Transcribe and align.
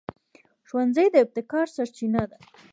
ښوونځی 0.67 1.05
د 1.11 1.15
ابتکار 1.23 1.67
سرچینه 1.75 2.23
ده 2.29 2.37